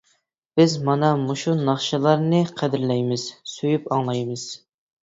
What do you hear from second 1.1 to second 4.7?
مۇشۇ ناخشىلارنى قەدىرلەيمىز، سۆيۈپ ئاڭلايمىز.